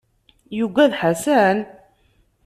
Yuggad 0.57 0.91
Ḥasan? 0.99 1.57